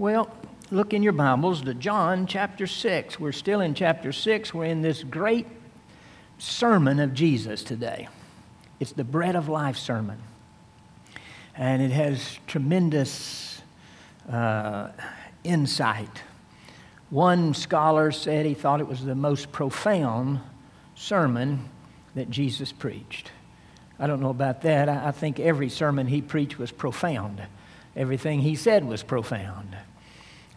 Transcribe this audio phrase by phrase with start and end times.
[0.00, 0.30] Well,
[0.70, 3.20] look in your Bibles to John chapter 6.
[3.20, 4.54] We're still in chapter 6.
[4.54, 5.46] We're in this great
[6.38, 8.08] sermon of Jesus today.
[8.78, 10.18] It's the Bread of Life sermon.
[11.54, 13.60] And it has tremendous
[14.26, 14.92] uh,
[15.44, 16.22] insight.
[17.10, 20.40] One scholar said he thought it was the most profound
[20.94, 21.68] sermon
[22.14, 23.32] that Jesus preached.
[23.98, 24.88] I don't know about that.
[24.88, 27.42] I think every sermon he preached was profound.
[27.94, 29.76] Everything he said was profound.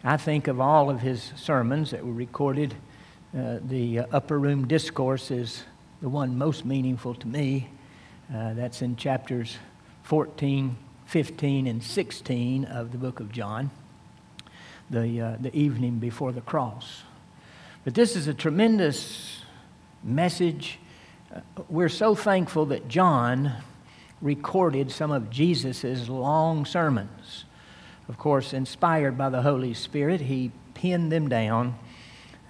[0.06, 2.74] I think of all of his sermons that were recorded,
[3.34, 5.64] uh, the uh, upper room discourse is
[6.02, 7.70] the one most meaningful to me.
[8.30, 9.56] Uh, that's in chapters
[10.02, 13.70] 14, 15, and 16 of the book of John,
[14.90, 17.04] the, uh, the evening before the cross.
[17.82, 19.40] But this is a tremendous
[20.02, 20.80] message.
[21.34, 23.54] Uh, we're so thankful that John
[24.20, 27.46] recorded some of Jesus' long sermons.
[28.08, 31.78] Of course, inspired by the Holy Spirit, he pinned them down.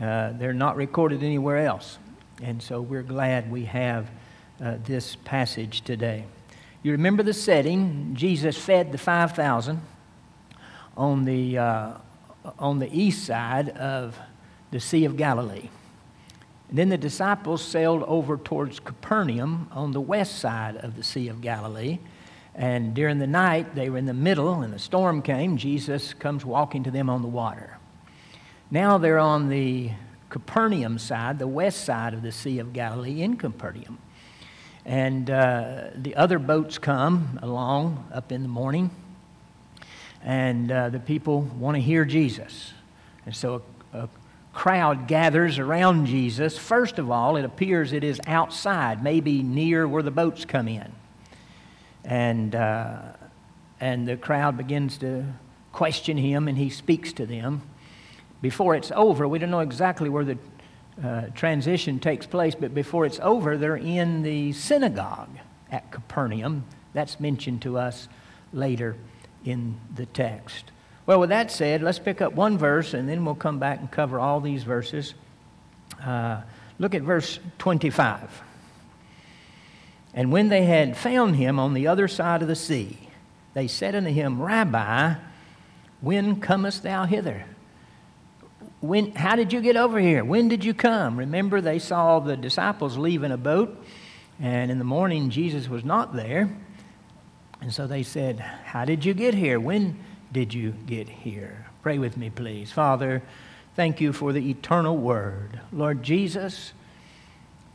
[0.01, 1.99] Uh, they're not recorded anywhere else.
[2.43, 4.11] And so we're glad we have
[4.61, 6.25] uh, this passage today.
[6.83, 8.15] You remember the setting.
[8.15, 9.81] Jesus fed the 5,000
[10.97, 11.93] on the, uh,
[12.59, 14.19] on the east side of
[14.71, 15.71] the Sea of Galilee.
[16.69, 21.29] And then the disciples sailed over towards Capernaum on the west side of the Sea
[21.29, 22.01] of Galilee.
[22.55, 25.57] And during the night, they were in the middle, and a storm came.
[25.57, 27.79] Jesus comes walking to them on the water.
[28.71, 29.91] Now they're on the
[30.31, 33.99] Capernaum side, the west side of the Sea of Galilee in Capernaum.
[34.85, 38.91] And uh, the other boats come along up in the morning,
[40.23, 42.73] and uh, the people want to hear Jesus.
[43.27, 44.09] And so a, a
[44.53, 46.57] crowd gathers around Jesus.
[46.57, 50.93] First of all, it appears it is outside, maybe near where the boats come in
[52.05, 52.99] and, uh,
[53.81, 55.25] and the crowd begins to
[55.73, 57.63] question him, and he speaks to them.
[58.41, 60.39] Before it's over, we don't know exactly where the
[61.03, 65.31] uh, transition takes place, but before it's over, they're in the synagogue
[65.71, 66.65] at Capernaum.
[66.93, 68.09] That's mentioned to us
[68.53, 68.97] later
[69.45, 70.71] in the text.
[71.07, 73.91] Well, with that said, let's pick up one verse and then we'll come back and
[73.91, 75.15] cover all these verses.
[76.03, 76.41] Uh,
[76.79, 78.43] look at verse 25.
[80.15, 82.99] And when they had found him on the other side of the sea,
[83.53, 85.15] they said unto him, Rabbi,
[86.01, 87.45] when comest thou hither?
[88.81, 90.25] When, how did you get over here?
[90.25, 91.19] When did you come?
[91.19, 93.83] Remember, they saw the disciples leave in a boat,
[94.39, 96.51] and in the morning Jesus was not there.
[97.61, 99.59] And so they said, How did you get here?
[99.59, 99.99] When
[100.33, 101.67] did you get here?
[101.83, 102.71] Pray with me, please.
[102.71, 103.23] Father,
[103.75, 105.61] thank you for the eternal word.
[105.73, 106.73] Lord Jesus,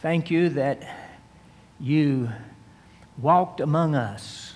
[0.02, 1.09] thank you that
[1.80, 2.30] you
[3.22, 4.54] walked among us,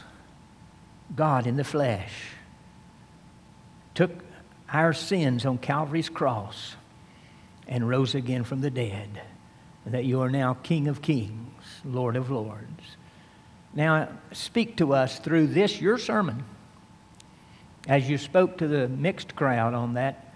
[1.16, 2.14] God in the flesh,
[3.96, 4.12] took
[4.70, 6.76] our sins on Calvary's cross,
[7.68, 9.22] and rose again from the dead,
[9.86, 12.98] and that you are now King of kings, Lord of lords.
[13.74, 16.44] Now, speak to us through this, your sermon,
[17.88, 20.34] as you spoke to the mixed crowd on that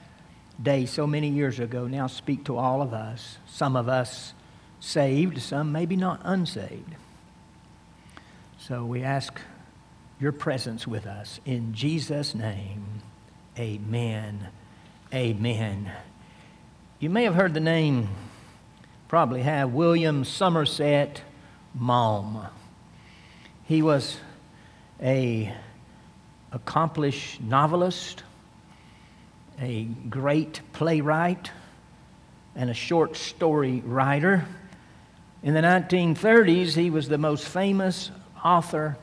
[0.62, 1.88] day so many years ago.
[1.88, 4.34] Now, speak to all of us, some of us
[4.80, 6.96] saved, some maybe not unsaved.
[8.60, 9.40] So we ask
[10.20, 11.40] your presence with us.
[11.46, 13.02] In Jesus' name,
[13.58, 14.48] amen.
[15.14, 15.92] Amen.
[17.00, 18.10] You may have heard the name,
[19.08, 21.22] probably have, William Somerset
[21.74, 22.48] Maugham.
[23.64, 24.18] He was
[25.02, 25.54] a
[26.52, 28.24] accomplished novelist,
[29.62, 31.52] a great playwright,
[32.56, 34.46] and a short story writer.
[35.44, 38.12] In the 1930s, he was the most famous
[38.44, 38.98] author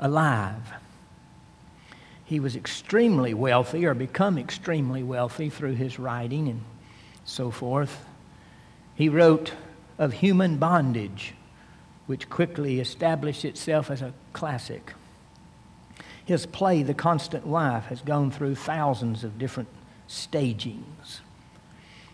[0.00, 0.72] alive.
[2.24, 6.62] He was extremely wealthy, or become extremely wealthy through his writing and
[7.24, 8.04] so forth.
[8.96, 9.52] He wrote
[9.96, 11.34] of human bondage,
[12.06, 14.92] which quickly established itself as a classic.
[16.24, 19.68] His play, The Constant Wife, has gone through thousands of different
[20.08, 21.20] stagings.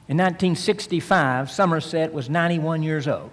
[0.08, 3.30] In 1965, Somerset was 91 years old.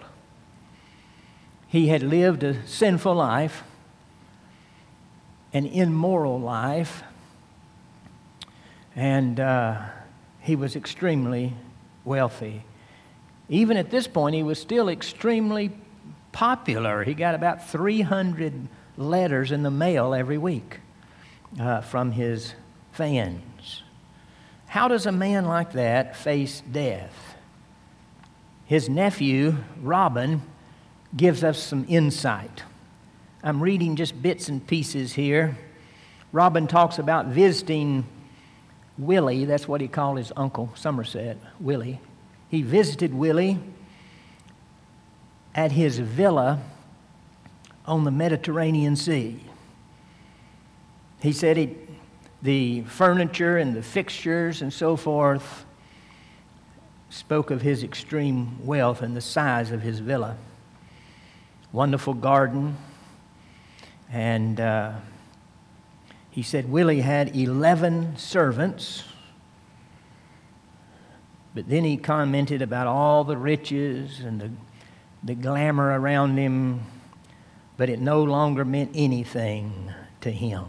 [1.70, 3.64] He had lived a sinful life,
[5.54, 7.04] an immoral life,
[8.96, 9.82] and uh,
[10.42, 11.54] he was extremely
[12.04, 12.64] wealthy.
[13.50, 15.72] Even at this point, he was still extremely
[16.32, 17.04] popular.
[17.04, 18.68] He got about 300
[18.98, 20.80] letters in the mail every week
[21.60, 22.56] uh, from his
[22.94, 23.84] fans.
[24.66, 27.36] How does a man like that face death?
[28.66, 30.42] His nephew, Robin,
[31.16, 32.64] gives us some insight.
[33.44, 35.58] I'm reading just bits and pieces here.
[36.32, 38.06] Robin talks about visiting
[38.98, 42.02] Willie, that's what he called his uncle, Somerset, Willie.
[42.50, 43.60] He visited Willie
[45.56, 46.62] at his villa
[47.86, 49.40] on the Mediterranean Sea.
[51.22, 51.76] He said he,
[52.42, 55.66] the furniture and the fixtures and so forth
[57.10, 60.38] spoke of his extreme wealth and the size of his villa.
[61.72, 62.78] Wonderful garden.
[64.12, 64.94] And uh,
[66.32, 69.04] he said Willie had 11 servants.
[71.54, 74.52] But then he commented about all the riches and the,
[75.24, 76.82] the glamour around him,
[77.78, 80.66] but it no longer meant anything to him.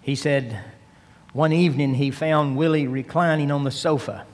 [0.00, 0.58] He said
[1.34, 4.24] one evening he found Willie reclining on the sofa,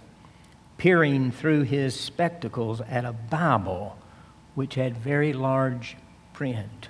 [0.78, 3.96] peering through his spectacles at a Bible
[4.56, 5.96] which had very large
[6.32, 6.88] print.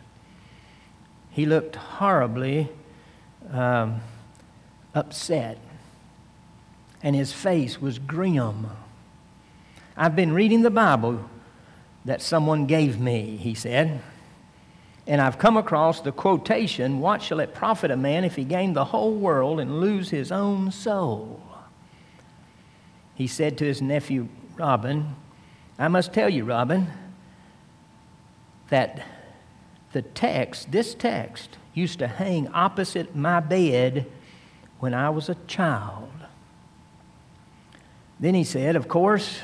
[1.31, 2.71] He looked horribly
[3.53, 4.01] um,
[4.95, 5.59] upset,
[7.03, 8.69] and his face was grim.
[9.97, 11.29] I've been reading the Bible
[12.07, 14.01] that someone gave me, he said,
[15.07, 18.73] and I've come across the quotation What shall it profit a man if he gain
[18.73, 21.43] the whole world and lose his own soul?
[23.15, 25.17] He said to his nephew, Robin,
[25.79, 26.89] I must tell you, Robin,
[28.69, 29.07] that
[29.93, 34.07] the text, this text, used to hang opposite my bed
[34.81, 36.11] when I was a child.
[38.19, 39.41] Then he said, Of course,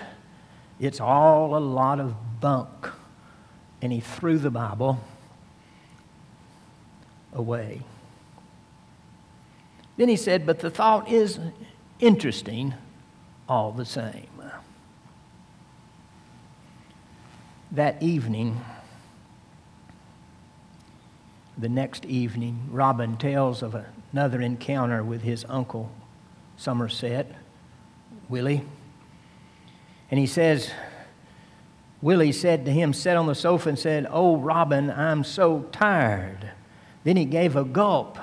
[0.80, 2.88] it's all a lot of bunk.
[3.80, 5.00] And he threw the Bible
[7.32, 7.82] away.
[9.96, 11.38] Then he said, But the thought is
[12.00, 12.74] interesting
[13.48, 14.28] all the same.
[17.70, 18.60] That evening,
[21.62, 23.76] the next evening, Robin tells of
[24.12, 25.93] another encounter with his uncle,
[26.56, 27.32] Somerset,
[28.29, 28.64] Willie.
[30.11, 30.73] And he says,
[32.03, 36.50] Willie said to him, sat on the sofa and said, Oh, Robin, I'm so tired.
[37.05, 38.19] Then he gave a gulp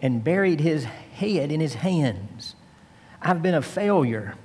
[0.00, 2.54] and buried his head in his hands.
[3.20, 4.36] I've been a failure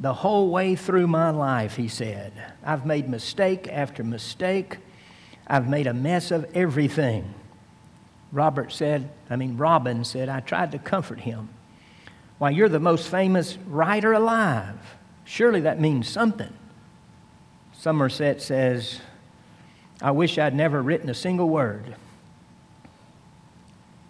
[0.00, 2.32] the whole way through my life, he said.
[2.64, 4.78] I've made mistake after mistake.
[5.46, 7.34] I've made a mess of everything.
[8.30, 11.50] Robert said, I mean, Robin said, I tried to comfort him.
[12.38, 14.78] Why, you're the most famous writer alive.
[15.24, 16.52] Surely that means something.
[17.72, 19.00] Somerset says,
[20.00, 21.94] I wish I'd never written a single word.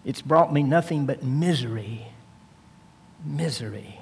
[0.05, 2.06] It's brought me nothing but misery.
[3.25, 4.00] Misery.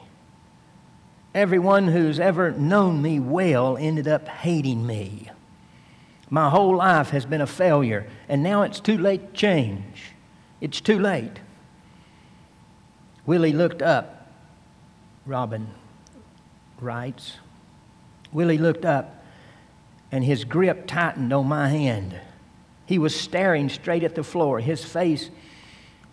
[1.35, 5.31] Everyone who's ever known me well ended up hating me.
[6.31, 10.12] My whole life has been a failure, and now it's too late to change.
[10.61, 11.41] It's too late.
[13.27, 14.31] Willie looked up,
[15.27, 15.69] Robin
[16.81, 17.38] writes.
[18.32, 19.25] Willie looked up,
[20.12, 22.15] and his grip tightened on my hand.
[22.87, 24.61] He was staring straight at the floor.
[24.61, 25.31] His face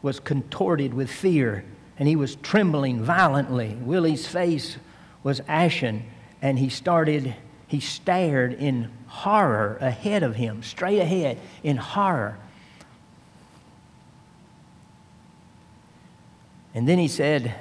[0.01, 1.63] was contorted with fear,
[1.99, 3.75] and he was trembling violently.
[3.81, 4.77] Willie's face
[5.23, 6.03] was ashen,
[6.41, 7.35] and he started
[7.67, 12.37] he stared in horror ahead of him, straight ahead, in horror.
[16.73, 17.53] And then he said,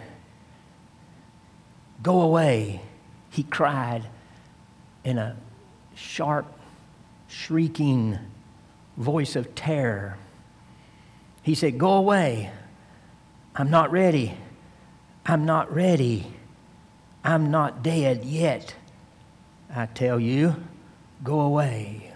[2.02, 2.80] Go away,
[3.30, 4.04] he cried
[5.02, 5.36] in a
[5.94, 6.46] sharp,
[7.26, 8.18] shrieking
[8.96, 10.18] voice of terror.
[11.42, 12.50] He said, Go away.
[13.56, 14.36] I'm not ready.
[15.24, 16.32] I'm not ready.
[17.24, 18.74] I'm not dead yet.
[19.74, 20.56] I tell you,
[21.22, 22.12] go away.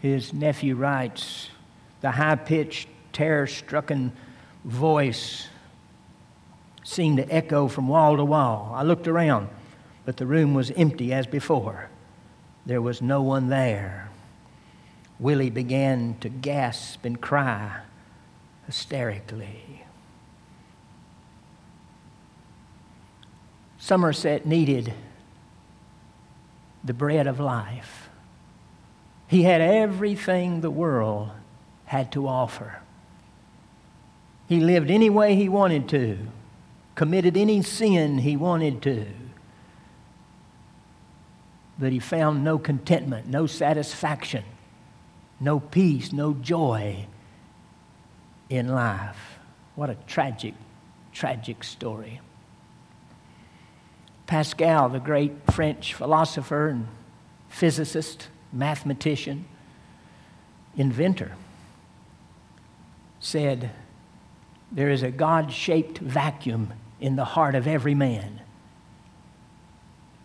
[0.00, 1.50] His nephew writes,
[2.00, 4.12] the high pitched, terror stricken
[4.64, 5.48] voice
[6.84, 8.72] seemed to echo from wall to wall.
[8.74, 9.48] I looked around,
[10.04, 11.90] but the room was empty as before.
[12.64, 14.08] There was no one there.
[15.18, 17.80] Willie began to gasp and cry
[18.66, 19.64] hysterically.
[23.78, 24.92] Somerset needed
[26.84, 28.08] the bread of life.
[29.28, 31.30] He had everything the world
[31.84, 32.80] had to offer.
[34.48, 36.18] He lived any way he wanted to,
[36.94, 39.06] committed any sin he wanted to.
[41.78, 44.44] But he found no contentment, no satisfaction,
[45.38, 47.06] no peace, no joy
[48.48, 49.38] in life.
[49.76, 50.54] What a tragic,
[51.12, 52.20] tragic story.
[54.28, 56.86] Pascal, the great French philosopher and
[57.48, 59.46] physicist, mathematician,
[60.76, 61.32] inventor,
[63.20, 63.70] said,
[64.70, 68.42] there is a God shaped vacuum in the heart of every man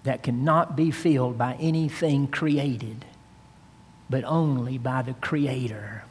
[0.04, 3.06] that cannot be filled by anything created,
[4.10, 6.04] but only by the Creator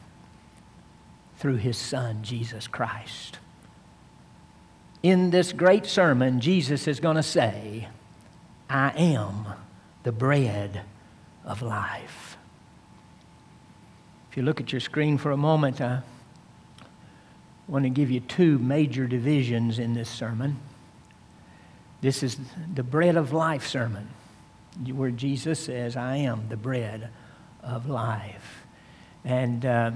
[1.37, 3.37] through His Son, Jesus Christ.
[5.03, 7.89] In this great sermon, Jesus is going to say,
[8.69, 9.47] I am
[10.03, 10.81] the bread
[11.43, 12.37] of life.
[14.31, 16.03] If you look at your screen for a moment, I
[17.67, 20.57] want to give you two major divisions in this sermon.
[21.99, 22.37] This is
[22.73, 24.07] the bread of life sermon,
[24.93, 27.09] where Jesus says, I am the bread
[27.61, 28.65] of life.
[29.25, 29.91] And uh,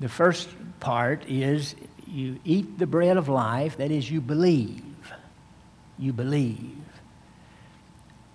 [0.00, 0.48] the first
[0.80, 1.74] part is
[2.10, 4.84] you eat the bread of life, that is, you believe.
[5.98, 6.76] You believe.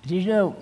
[0.03, 0.55] Did you know,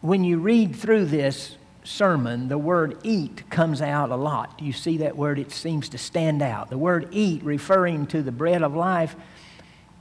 [0.00, 4.60] when you read through this sermon, the word eat comes out a lot.
[4.60, 6.70] You see that word, it seems to stand out.
[6.70, 9.16] The word eat, referring to the bread of life,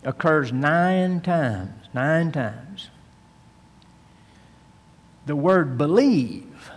[0.03, 1.87] occurs nine times.
[1.93, 2.89] Nine times.
[5.25, 6.71] The word believe,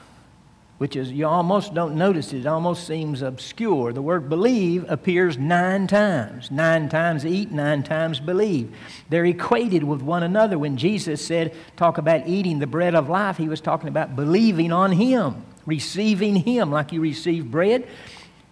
[0.78, 3.92] which is, you almost don't notice it, it almost seems obscure.
[3.92, 6.50] The word believe appears nine times.
[6.50, 8.74] Nine times eat, nine times believe.
[9.08, 10.58] They're equated with one another.
[10.58, 14.70] When Jesus said, talk about eating the bread of life, he was talking about believing
[14.70, 16.70] on Him, receiving Him.
[16.70, 17.88] Like you receive bread,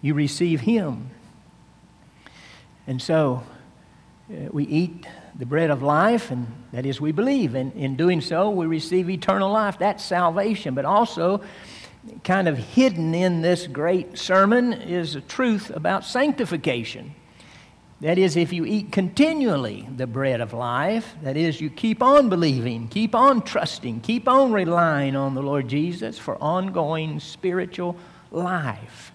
[0.01, 1.11] you receive Him.
[2.87, 3.43] And so,
[4.31, 5.05] uh, we eat
[5.37, 7.55] the bread of life, and that is, we believe.
[7.55, 9.77] And in doing so, we receive eternal life.
[9.77, 10.73] That's salvation.
[10.73, 11.41] But also,
[12.23, 17.15] kind of hidden in this great sermon is a truth about sanctification.
[18.01, 22.29] That is, if you eat continually the bread of life, that is, you keep on
[22.29, 27.95] believing, keep on trusting, keep on relying on the Lord Jesus for ongoing spiritual
[28.31, 29.11] life.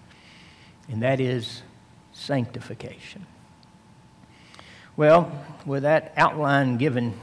[0.89, 1.61] And that is
[2.11, 3.25] sanctification.
[4.97, 5.31] Well,
[5.65, 7.13] with that outline given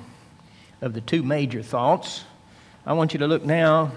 [0.81, 2.25] of the two major thoughts,
[2.87, 3.93] I want you to look now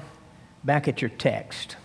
[0.64, 1.78] back at your text.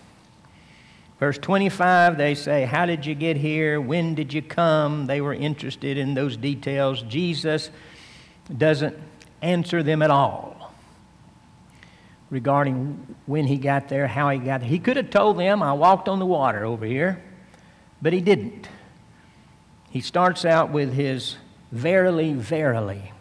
[1.18, 3.80] Verse 25, they say, How did you get here?
[3.80, 5.06] When did you come?
[5.06, 7.02] They were interested in those details.
[7.02, 7.71] Jesus
[8.54, 8.97] doesn't
[9.42, 10.73] answer them at all
[12.28, 14.68] regarding when he got there, how he got there.
[14.68, 17.23] He could have told them, I walked on the water over here,
[18.02, 18.68] but he didn't.
[19.90, 21.37] He starts out with his
[21.73, 23.12] Verily, verily.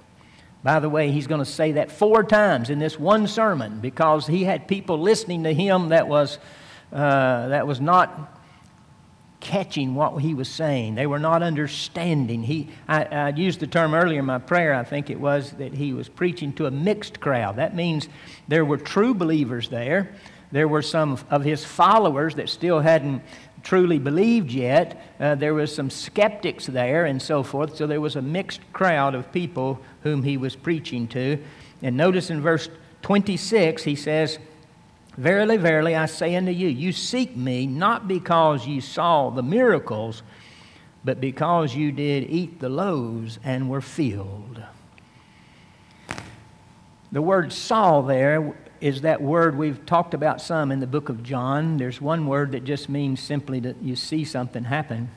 [0.65, 4.25] By the way, he's going to say that four times in this one sermon because
[4.25, 6.39] he had people listening to him that was,
[6.91, 8.35] uh, that was not
[9.41, 10.95] catching what he was saying.
[10.95, 12.41] They were not understanding.
[12.41, 15.75] He, I, I, used the term earlier in my prayer, I think it was, that
[15.75, 17.57] he was preaching to a mixed crowd.
[17.57, 18.09] That means
[18.47, 20.15] there were true believers there.
[20.51, 23.21] There were some of his followers that still hadn't
[23.65, 25.01] truly believed yet.
[25.19, 27.75] Uh, there was some skeptics there and so forth.
[27.75, 31.43] So there was a mixed crowd of people whom he was preaching to.
[31.81, 32.69] And notice in verse
[33.01, 34.39] 26, he says,
[35.17, 40.23] Verily, verily, I say unto you, you seek me not because you saw the miracles,
[41.03, 44.61] but because you did eat the loaves and were filled.
[47.11, 48.55] The word saw there
[48.85, 51.77] is that word we've talked about some in the book of John.
[51.77, 55.09] There's one word that just means simply that you see something happen,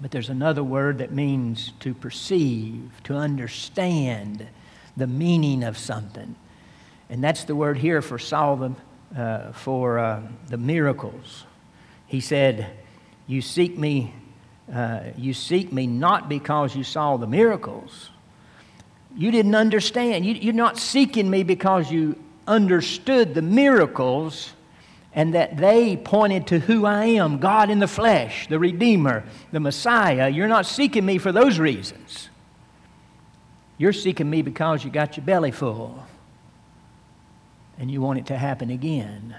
[0.00, 4.48] but there's another word that means to perceive, to understand
[4.96, 6.34] the meaning of something.
[7.10, 8.74] And that's the word here for saw the,
[9.14, 11.44] uh, for uh, the miracles.
[12.06, 12.70] He said,
[13.26, 14.14] You seek me.
[14.74, 18.08] Uh, you seek me not because you saw the miracles.
[19.14, 20.24] You didn't understand.
[20.24, 24.52] You, you're not seeking me because you understood the miracles
[25.14, 29.60] and that they pointed to who I am God in the flesh, the Redeemer, the
[29.60, 30.28] Messiah.
[30.28, 32.28] You're not seeking me for those reasons.
[33.78, 36.04] You're seeking me because you got your belly full
[37.78, 39.36] and you want it to happen again.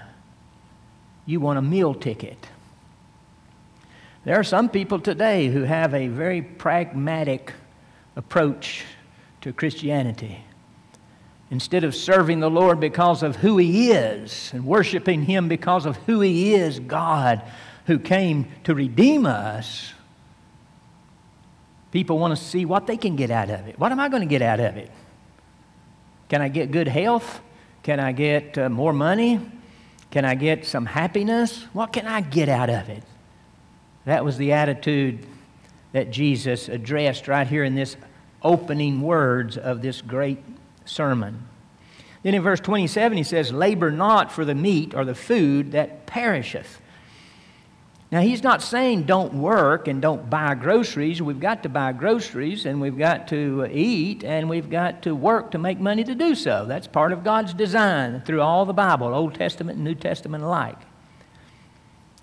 [1.26, 2.38] You want a meal ticket.
[4.24, 7.52] There are some people today who have a very pragmatic
[8.16, 8.84] approach
[9.42, 10.44] to Christianity.
[11.50, 15.96] Instead of serving the Lord because of who He is and worshiping Him because of
[15.98, 17.42] who He is, God,
[17.86, 19.92] who came to redeem us,
[21.92, 23.78] people want to see what they can get out of it.
[23.78, 24.90] What am I going to get out of it?
[26.28, 27.40] Can I get good health?
[27.84, 29.40] Can I get uh, more money?
[30.10, 31.64] Can I get some happiness?
[31.72, 33.04] What can I get out of it?
[34.04, 35.24] That was the attitude
[35.92, 37.96] that Jesus addressed right here in this
[38.42, 40.38] opening words of this great
[40.86, 41.46] sermon.
[42.22, 46.06] Then in verse 27, he says, Labor not for the meat or the food that
[46.06, 46.80] perisheth.
[48.10, 51.20] Now, he's not saying don't work and don't buy groceries.
[51.20, 55.50] We've got to buy groceries and we've got to eat and we've got to work
[55.52, 56.66] to make money to do so.
[56.66, 60.78] That's part of God's design through all the Bible, Old Testament and New Testament alike.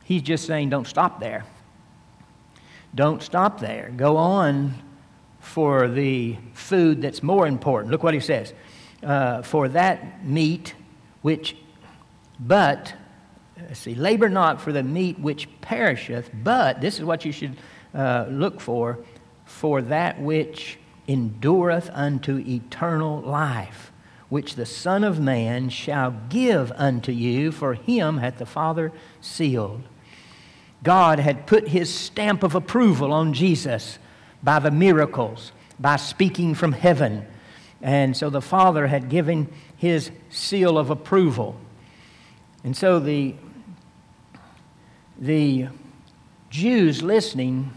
[0.06, 1.46] He's just saying don't stop there.
[2.96, 3.92] Don't stop there.
[3.96, 4.74] Go on
[5.44, 7.92] for the food that's more important.
[7.92, 8.54] Look what he says.
[9.04, 10.74] Uh, for that meat
[11.22, 11.56] which,
[12.40, 12.94] but
[13.74, 17.58] see, labor not for the meat which perisheth, but this is what you should
[17.94, 19.00] uh, look for
[19.46, 23.92] for that which endureth unto eternal life,
[24.30, 29.84] which the Son of Man shall give unto you, for him hath the Father sealed.
[30.84, 34.00] God had put his stamp of approval on Jesus
[34.44, 37.26] by the miracles, by speaking from heaven.
[37.82, 41.58] And so the Father had given his seal of approval.
[42.64, 43.36] And so the
[45.20, 45.68] the
[46.50, 47.72] Jews listening,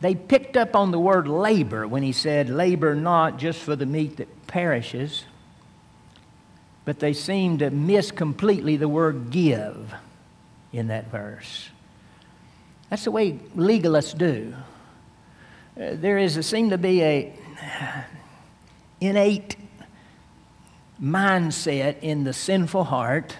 [0.00, 3.86] they picked up on the word labor when he said, Labor not just for the
[3.86, 5.24] meat that perishes,
[6.84, 9.94] but they seemed to miss completely the word give
[10.72, 11.70] in that verse.
[12.90, 14.54] That's the way legalists do.
[15.76, 17.32] Uh, there is a, seem to be a
[19.00, 19.56] innate
[21.02, 23.36] mindset in the sinful heart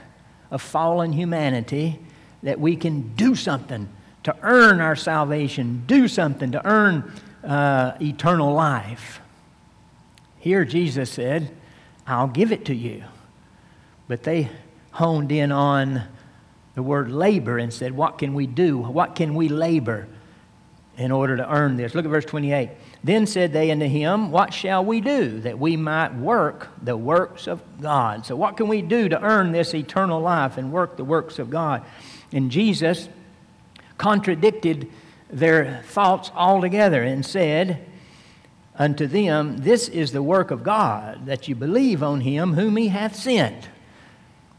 [0.50, 2.00] of fallen humanity
[2.42, 3.88] that we can do something
[4.24, 7.12] to earn our salvation, do something to earn
[7.44, 9.20] uh, eternal life.
[10.40, 11.54] Here, Jesus said,
[12.04, 13.04] I'll give it to you.
[14.08, 14.50] But they
[14.90, 16.02] honed in on
[16.74, 18.78] the word labor and said, What can we do?
[18.78, 20.08] What can we labor
[20.96, 21.94] in order to earn this?
[21.94, 22.70] Look at verse 28.
[23.02, 27.46] Then said they unto him, What shall we do that we might work the works
[27.46, 28.24] of God?
[28.26, 31.50] So, what can we do to earn this eternal life and work the works of
[31.50, 31.84] God?
[32.32, 33.08] And Jesus
[33.98, 34.90] contradicted
[35.30, 37.84] their thoughts altogether and said
[38.76, 42.88] unto them, This is the work of God, that you believe on him whom he
[42.88, 43.68] hath sent.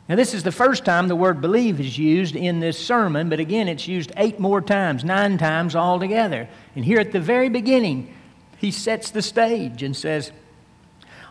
[0.07, 3.39] Now, this is the first time the word believe is used in this sermon, but
[3.39, 6.47] again, it's used eight more times, nine times altogether.
[6.75, 8.13] And here at the very beginning,
[8.57, 10.31] he sets the stage and says,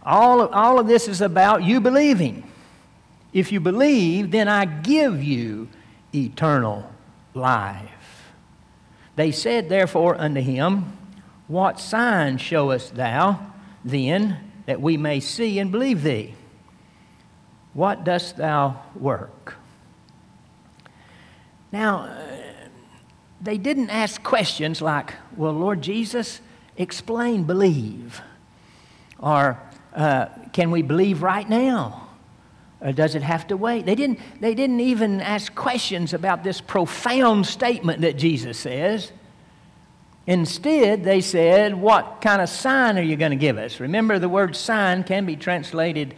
[0.02, 2.50] All of, all of this is about you believing.
[3.32, 5.68] If you believe, then I give you
[6.12, 6.90] eternal
[7.32, 8.32] life.
[9.14, 10.96] They said, therefore, unto him,
[11.46, 13.52] What sign showest thou
[13.84, 16.34] then that we may see and believe thee?
[17.74, 19.56] What dost thou work?
[21.72, 22.08] Now,
[23.40, 26.40] they didn't ask questions like, Well, Lord Jesus,
[26.76, 28.22] explain believe.
[29.18, 29.60] Or,
[29.92, 32.08] uh, Can we believe right now?
[32.80, 33.86] Or does it have to wait?
[33.86, 39.10] They didn't, they didn't even ask questions about this profound statement that Jesus says.
[40.26, 43.80] Instead, they said, What kind of sign are you going to give us?
[43.80, 46.14] Remember, the word sign can be translated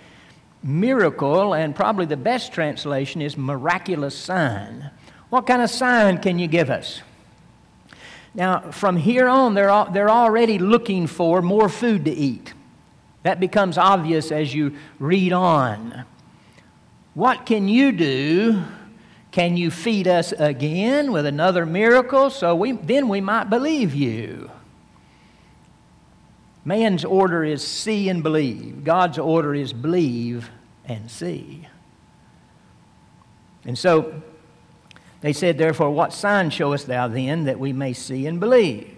[0.67, 4.91] miracle, and probably the best translation is miraculous sign.
[5.31, 7.03] What kind of sign can you give us?
[8.35, 12.53] Now, from here on, they're, they're already looking for more food to eat.
[13.23, 16.05] That becomes obvious as you read on.
[17.15, 18.63] What can you do?
[19.31, 22.31] Can you feed us again with another miracle?
[22.31, 24.51] So we, then we might believe you.
[26.65, 28.85] Man's order is see and believe.
[28.85, 30.51] God's order is believe
[30.87, 31.69] and see.
[33.65, 34.23] And so
[35.21, 38.95] they said, Therefore, what sign showest thou then that we may see and believe?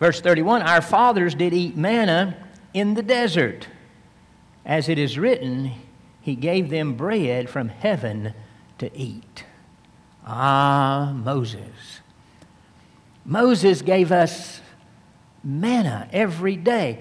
[0.00, 2.36] Verse 31 Our fathers did eat manna
[2.74, 3.68] in the desert,
[4.64, 5.72] as it is written,
[6.20, 8.32] he gave them bread from heaven
[8.78, 9.44] to eat.
[10.24, 12.00] Ah, Moses.
[13.24, 14.60] Moses gave us
[15.44, 17.00] manna every day.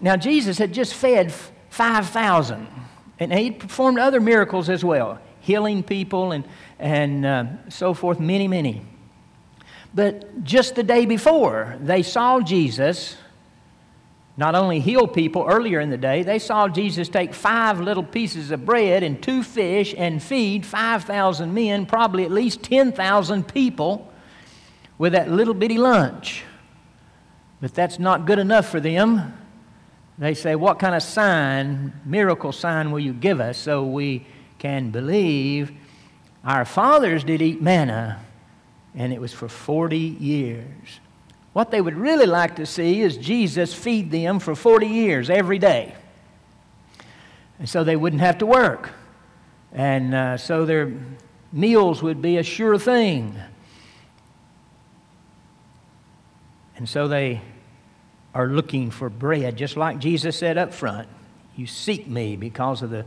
[0.00, 1.32] Now, Jesus had just fed
[1.70, 2.68] 5,000,
[3.18, 6.44] and he performed other miracles as well, healing people and,
[6.78, 8.82] and uh, so forth, many, many.
[9.94, 13.16] But just the day before, they saw Jesus
[14.36, 18.50] not only heal people earlier in the day, they saw Jesus take five little pieces
[18.50, 24.12] of bread and two fish and feed 5,000 men, probably at least 10,000 people,
[24.98, 26.42] with that little bitty lunch.
[27.60, 29.38] But that's not good enough for them.
[30.18, 34.26] They say, What kind of sign, miracle sign, will you give us so we
[34.58, 35.72] can believe?
[36.44, 38.20] Our fathers did eat manna,
[38.94, 41.00] and it was for 40 years.
[41.52, 45.58] What they would really like to see is Jesus feed them for 40 years every
[45.58, 45.94] day.
[47.58, 48.90] And so they wouldn't have to work.
[49.72, 50.92] And uh, so their
[51.52, 53.38] meals would be a sure thing.
[56.76, 57.40] And so they
[58.34, 61.08] are looking for bread, just like Jesus said up front
[61.56, 63.06] You seek me because of the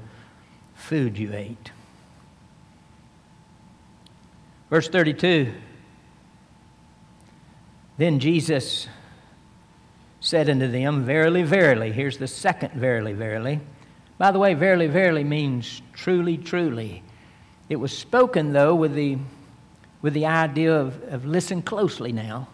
[0.75, 1.71] food you ate.
[4.69, 5.53] Verse 32
[7.97, 8.87] Then Jesus
[10.19, 11.91] said unto them, Verily, verily.
[11.91, 13.59] Here's the second verily, verily.
[14.17, 17.03] By the way, verily, verily means truly, truly.
[17.69, 19.17] It was spoken, though, with the,
[20.01, 22.47] with the idea of, of listen closely now.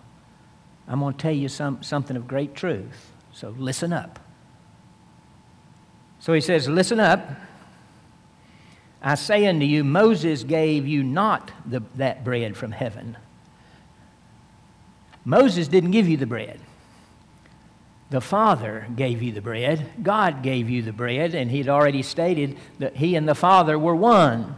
[0.87, 3.11] I'm going to tell you some, something of great truth.
[3.31, 4.19] So listen up.
[6.19, 7.29] So he says, Listen up.
[9.01, 13.17] I say unto you, Moses gave you not the, that bread from heaven.
[15.25, 16.61] Moses didn't give you the bread.
[18.09, 19.85] The Father gave you the bread.
[20.01, 23.77] God gave you the bread, and He had already stated that He and the Father
[23.77, 24.55] were one.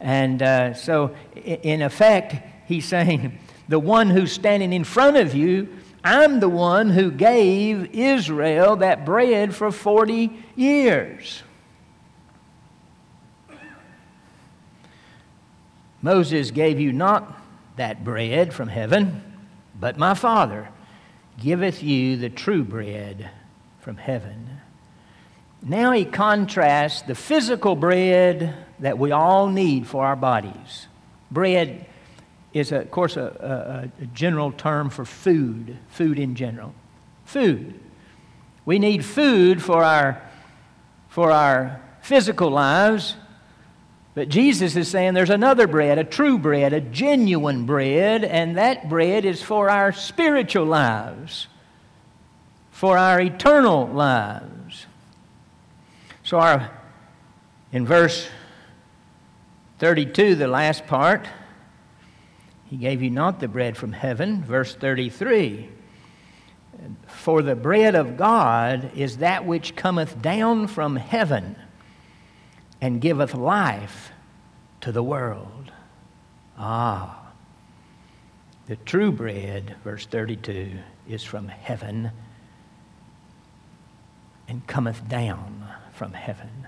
[0.00, 2.36] And uh, so, in effect,
[2.66, 5.68] He's saying, The one who's standing in front of you,
[6.04, 11.42] I'm the one who gave Israel that bread for 40 years.
[16.02, 17.36] Moses gave you not
[17.76, 19.22] that bread from heaven,
[19.78, 20.68] but my Father
[21.42, 23.30] giveth you the true bread
[23.80, 24.60] from heaven.
[25.60, 30.86] Now he contrasts the physical bread that we all need for our bodies.
[31.30, 31.86] Bread
[32.58, 36.74] is, of course, a, a, a general term for food, food in general.
[37.24, 37.78] Food.
[38.64, 40.22] We need food for our,
[41.08, 43.16] for our physical lives,
[44.14, 48.88] but Jesus is saying there's another bread, a true bread, a genuine bread, and that
[48.88, 51.48] bread is for our spiritual lives,
[52.70, 54.86] for our eternal lives.
[56.22, 56.70] So, our,
[57.72, 58.28] in verse
[59.78, 61.28] 32, the last part,
[62.66, 64.42] he gave you not the bread from heaven.
[64.42, 65.68] Verse 33
[67.06, 71.56] For the bread of God is that which cometh down from heaven
[72.80, 74.10] and giveth life
[74.80, 75.72] to the world.
[76.58, 77.32] Ah,
[78.66, 80.72] the true bread, verse 32,
[81.08, 82.10] is from heaven
[84.48, 86.66] and cometh down from heaven.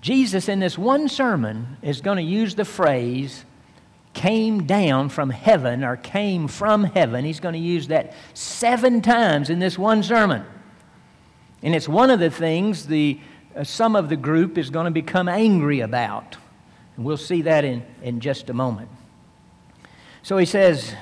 [0.00, 3.44] Jesus, in this one sermon, is going to use the phrase
[4.16, 7.24] came down from heaven or came from heaven.
[7.24, 10.42] He's going to use that seven times in this one sermon.
[11.62, 13.20] And it's one of the things the
[13.54, 16.36] uh, some of the group is going to become angry about.
[16.96, 18.88] And we'll see that in, in just a moment.
[20.22, 20.94] So he says,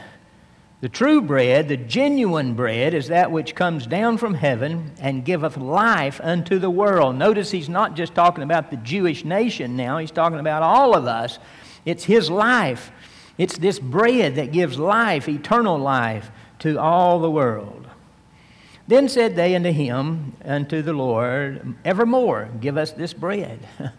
[0.80, 5.56] The true bread, the genuine bread, is that which comes down from heaven and giveth
[5.56, 7.14] life unto the world.
[7.14, 11.06] Notice he's not just talking about the Jewish nation now, he's talking about all of
[11.06, 11.38] us.
[11.84, 12.90] It's his life.
[13.36, 17.86] It's this bread that gives life, eternal life, to all the world.
[18.86, 23.66] Then said they unto him, unto the Lord, Evermore give us this bread.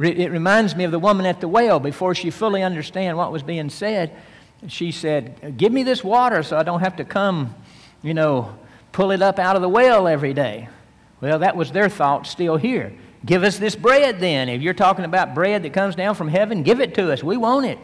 [0.00, 3.42] it reminds me of the woman at the well before she fully understand what was
[3.42, 4.16] being said.
[4.68, 7.54] She said, Give me this water so I don't have to come,
[8.02, 8.56] you know,
[8.92, 10.68] pull it up out of the well every day.
[11.20, 12.92] Well, that was their thought still here.
[13.26, 14.48] Give us this bread then.
[14.48, 17.22] If you're talking about bread that comes down from heaven, give it to us.
[17.24, 17.78] We want it.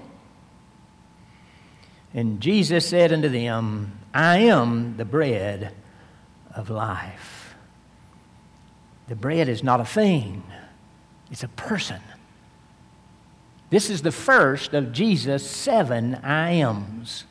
[2.14, 5.74] And Jesus said unto them, I am the bread
[6.54, 7.56] of life.
[9.08, 10.44] The bread is not a thing,
[11.30, 12.00] it's a person.
[13.70, 17.24] This is the first of Jesus' seven I ams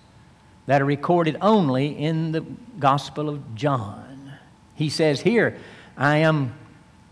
[0.65, 2.41] that are recorded only in the
[2.79, 4.33] Gospel of John.
[4.75, 5.57] He says here,
[5.95, 6.53] I am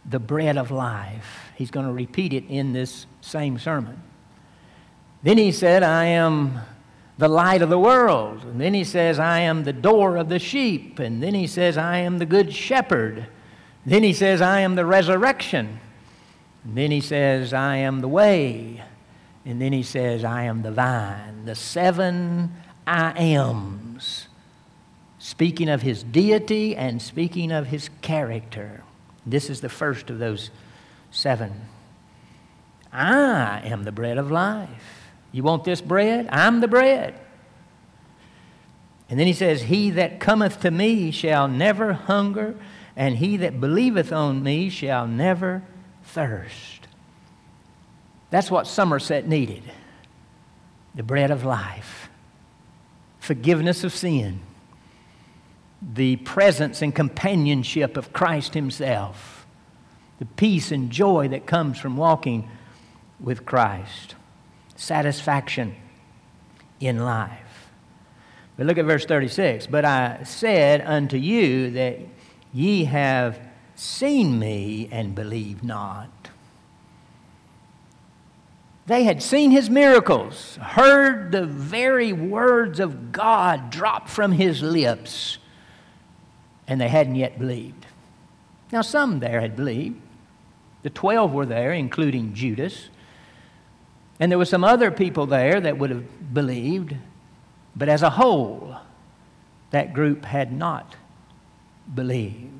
[0.05, 1.51] the bread of life.
[1.55, 4.01] He's going to repeat it in this same sermon.
[5.23, 6.59] Then he said, I am
[7.21, 8.43] the light of the world.
[8.43, 10.97] And then he says, I am the door of the sheep.
[10.97, 13.27] And then he says, I am the good shepherd.
[13.85, 15.79] Then he says, I am the resurrection.
[16.63, 18.83] And then he says, I am the way.
[19.45, 21.45] And then he says, I am the vine.
[21.45, 22.55] The seven
[22.87, 24.27] I ams.
[25.19, 28.83] Speaking of his deity and speaking of his character.
[29.27, 30.49] This is the first of those
[31.11, 31.67] seven.
[32.91, 35.00] I am the bread of life.
[35.31, 36.27] You want this bread?
[36.31, 37.15] I'm the bread.
[39.09, 42.55] And then he says, He that cometh to me shall never hunger,
[42.95, 45.63] and he that believeth on me shall never
[46.03, 46.87] thirst.
[48.29, 49.63] That's what Somerset needed
[50.93, 52.09] the bread of life,
[53.19, 54.41] forgiveness of sin,
[55.81, 59.45] the presence and companionship of Christ Himself,
[60.19, 62.49] the peace and joy that comes from walking
[63.21, 64.15] with Christ
[64.81, 65.75] satisfaction
[66.79, 67.69] in life.
[68.57, 69.67] But look at verse 36.
[69.67, 71.99] But I said unto you that
[72.51, 73.39] ye have
[73.75, 76.09] seen me and believe not.
[78.87, 85.37] They had seen his miracles, heard the very words of God drop from his lips,
[86.67, 87.85] and they hadn't yet believed.
[88.71, 90.01] Now, some there had believed.
[90.81, 92.89] The twelve were there, including Judas.
[94.21, 96.95] And there were some other people there that would have believed,
[97.75, 98.75] but as a whole,
[99.71, 100.95] that group had not
[101.93, 102.51] believed.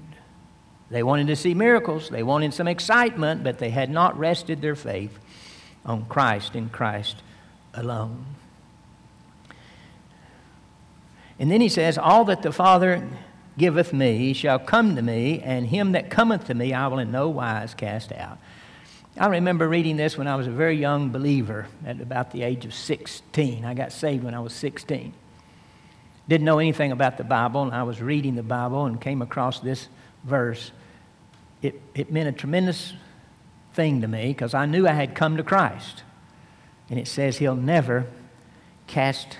[0.89, 4.75] They wanted to see miracles, they wanted some excitement, but they had not rested their
[4.75, 5.19] faith
[5.85, 7.17] on Christ and Christ
[7.75, 8.25] alone.
[11.37, 13.07] And then he says, All that the Father
[13.59, 17.11] giveth me shall come to me, and him that cometh to me I will in
[17.11, 18.39] no wise cast out.
[19.17, 22.65] I remember reading this when I was a very young believer at about the age
[22.65, 23.65] of 16.
[23.65, 25.13] I got saved when I was 16.
[26.29, 29.59] Didn't know anything about the Bible, and I was reading the Bible and came across
[29.59, 29.89] this
[30.23, 30.71] verse.
[31.61, 32.93] It, it meant a tremendous
[33.73, 36.03] thing to me because I knew I had come to Christ.
[36.89, 38.07] And it says, He'll never
[38.87, 39.37] cast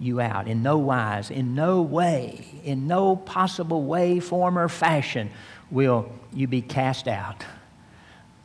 [0.00, 5.30] you out in no wise, in no way, in no possible way, form, or fashion
[5.70, 7.44] will you be cast out.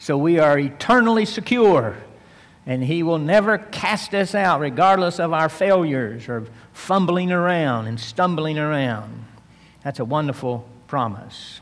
[0.01, 1.95] So we are eternally secure,
[2.65, 7.99] and He will never cast us out, regardless of our failures or fumbling around and
[7.99, 9.25] stumbling around.
[9.83, 11.61] That's a wonderful promise.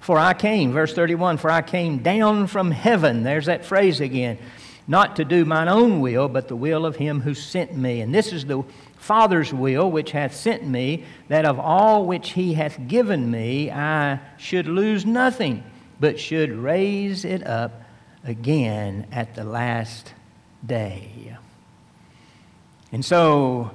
[0.00, 3.24] For I came, verse 31, for I came down from heaven.
[3.24, 4.38] There's that phrase again.
[4.88, 8.00] Not to do mine own will, but the will of him who sent me.
[8.00, 8.62] And this is the
[8.96, 14.18] Father's will which hath sent me, that of all which he hath given me I
[14.38, 15.62] should lose nothing,
[16.02, 17.84] but should raise it up
[18.24, 20.12] again at the last
[20.66, 21.36] day.
[22.90, 23.70] And so,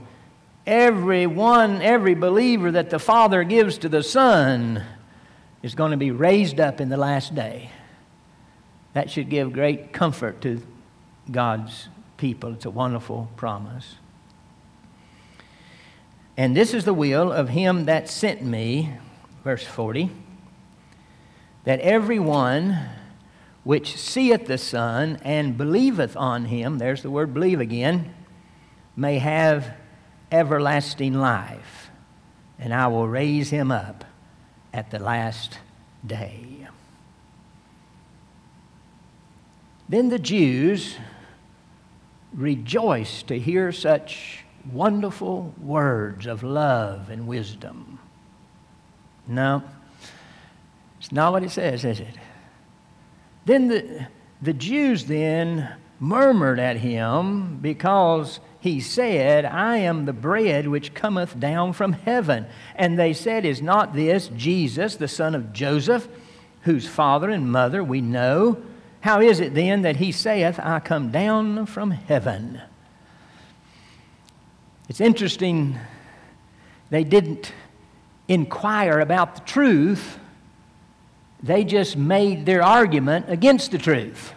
[0.66, 4.84] every one, every believer that the Father gives to the Son
[5.64, 7.72] is going to be raised up in the last day.
[8.92, 10.62] That should give great comfort to
[11.32, 11.88] God's
[12.18, 12.56] people.
[12.56, 13.96] It's a wonderful promise.
[16.36, 18.92] And this is the will of him that sent me,
[19.46, 20.12] verse 40,
[21.68, 22.80] that every one
[23.66, 28.16] which seeth the Son and believeth on him, there's the word believe again,
[28.96, 29.76] may have
[30.32, 31.90] everlasting life,
[32.58, 34.06] and I will raise him up
[34.74, 35.60] at the last
[36.06, 36.70] day.
[39.90, 40.96] Then the Jews
[42.34, 48.00] rejoiced to hear such wonderful words of love and wisdom.
[49.28, 49.64] No,
[51.00, 52.16] it's not what it says, is it?
[53.46, 54.08] Then the,
[54.42, 61.40] the Jews then murmured at him because he said, I am the bread which cometh
[61.40, 62.46] down from heaven.
[62.76, 66.08] And they said, Is not this Jesus, the son of Joseph,
[66.62, 68.62] whose father and mother we know?
[69.02, 72.62] How is it then that he saith, I come down from heaven?
[74.90, 75.78] It's interesting,
[76.90, 77.54] they didn't
[78.28, 80.20] inquire about the truth,
[81.42, 84.34] they just made their argument against the truth.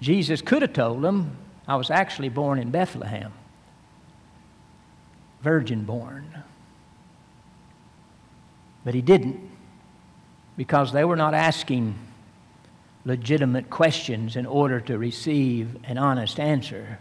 [0.00, 3.32] Jesus could have told them, I was actually born in Bethlehem,
[5.42, 6.42] virgin born.
[8.84, 9.50] But he didn't
[10.56, 11.94] because they were not asking
[13.04, 16.98] legitimate questions in order to receive an honest answer.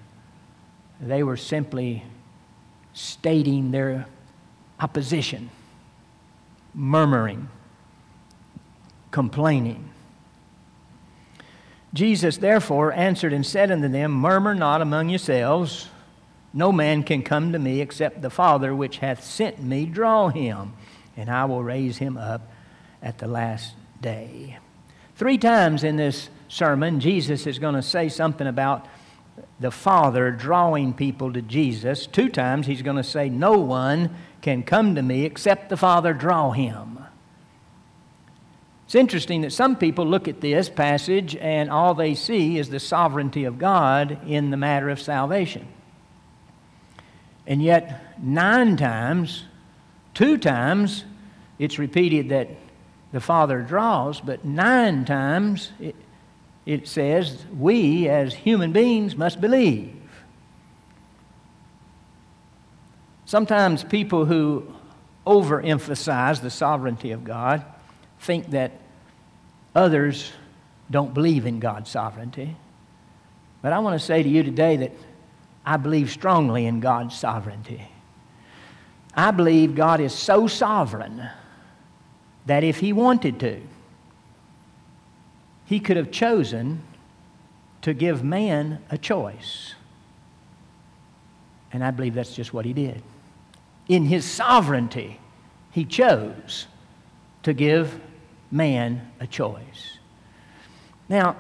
[1.00, 2.04] They were simply
[2.94, 4.08] stating their
[4.80, 5.50] opposition,
[6.74, 7.50] murmuring,
[9.12, 9.90] complaining.
[11.94, 15.90] Jesus therefore answered and said unto them, Murmur not among yourselves.
[16.54, 20.74] No man can come to me except the Father which hath sent me draw him,
[21.16, 22.52] and I will raise him up
[23.02, 24.58] at the last day.
[25.16, 28.86] Three times in this sermon, Jesus is going to say something about
[29.60, 32.06] the Father drawing people to Jesus.
[32.06, 36.14] Two times he's going to say, No one can come to me except the Father
[36.14, 37.00] draw him.
[38.86, 42.80] It's interesting that some people look at this passage and all they see is the
[42.80, 45.68] sovereignty of God in the matter of salvation.
[47.46, 49.44] And yet, nine times,
[50.14, 51.04] two times,
[51.60, 52.50] it's repeated that
[53.12, 55.96] the Father draws, but nine times it,
[56.66, 59.97] it says we as human beings must believe.
[63.28, 64.74] Sometimes people who
[65.26, 67.62] overemphasize the sovereignty of God
[68.22, 68.72] think that
[69.76, 70.32] others
[70.90, 72.56] don't believe in God's sovereignty.
[73.62, 74.94] But I want to say to you today that
[75.66, 77.90] I believe strongly in God's sovereignty.
[79.14, 81.28] I believe God is so sovereign
[82.46, 83.60] that if He wanted to,
[85.66, 86.82] He could have chosen
[87.82, 89.74] to give man a choice.
[91.74, 93.04] And I believe that's just what He did.
[93.88, 95.20] In His sovereignty,
[95.72, 96.68] He chose
[97.44, 98.00] to give
[98.52, 99.98] man a choice.
[101.10, 101.36] Now,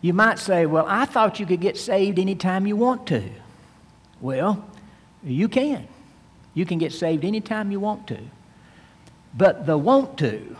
[0.00, 3.22] you might say, Well, I thought you could get saved anytime you want to.
[4.20, 4.64] Well,
[5.22, 5.88] you can.
[6.54, 8.18] You can get saved anytime you want to.
[9.36, 10.56] But the want to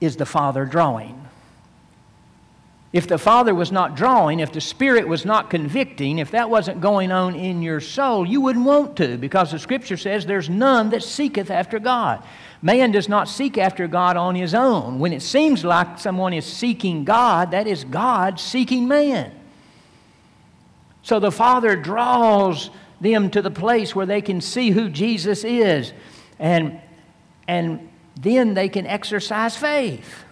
[0.00, 1.25] is the Father drawing.
[2.96, 6.80] If the Father was not drawing, if the Spirit was not convicting, if that wasn't
[6.80, 10.88] going on in your soul, you wouldn't want to because the Scripture says there's none
[10.88, 12.22] that seeketh after God.
[12.62, 14.98] Man does not seek after God on his own.
[14.98, 19.30] When it seems like someone is seeking God, that is God seeking man.
[21.02, 22.70] So the Father draws
[23.02, 25.92] them to the place where they can see who Jesus is.
[26.38, 26.80] And,
[27.46, 30.24] and then they can exercise faith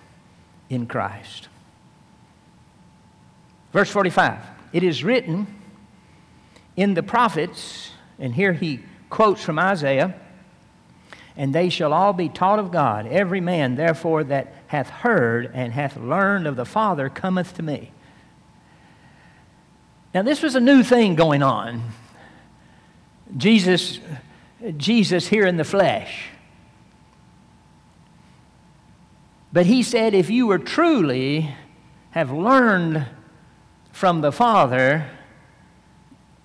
[0.71, 1.49] in Christ.
[3.75, 4.39] Verse 45
[4.73, 5.47] It is written
[6.77, 10.15] in the prophets, and here he quotes from Isaiah,
[11.37, 13.07] and they shall all be taught of God.
[13.09, 17.91] Every man, therefore, that hath heard and hath learned of the Father cometh to me.
[20.15, 21.83] Now, this was a new thing going on
[23.37, 23.99] Jesus,
[24.77, 26.29] Jesus here in the flesh.
[29.53, 31.55] But he said, if you were truly
[32.11, 33.07] have learned
[33.95, 35.09] from the Father,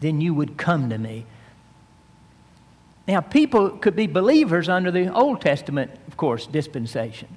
[0.02, 1.26] then you would come to me.
[3.08, 7.28] Now, people could be believers under the Old Testament, of course, dispensation.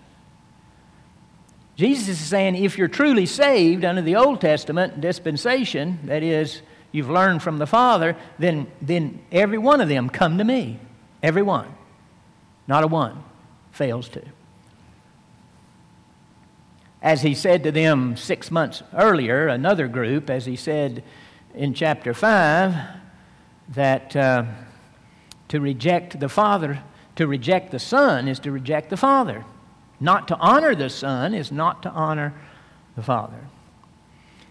[1.76, 6.60] Jesus is saying if you're truly saved under the Old Testament dispensation, that is,
[6.92, 10.78] you've learned from the Father, then, then every one of them come to me.
[11.22, 11.74] Every one.
[12.68, 13.24] Not a one
[13.70, 14.22] fails to.
[17.02, 21.02] As he said to them six months earlier, another group, as he said
[21.52, 22.74] in chapter 5,
[23.70, 24.44] that uh,
[25.48, 26.80] to reject the Father,
[27.16, 29.44] to reject the Son is to reject the Father.
[29.98, 32.34] Not to honor the Son is not to honor
[32.94, 33.48] the Father.